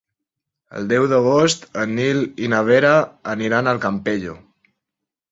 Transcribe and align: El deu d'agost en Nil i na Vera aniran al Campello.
El 0.77 0.85
deu 0.91 1.03
d'agost 1.09 1.67
en 1.81 1.93
Nil 1.99 2.21
i 2.45 2.49
na 2.53 2.61
Vera 2.69 2.93
aniran 3.35 3.69
al 3.73 3.83
Campello. 3.85 4.33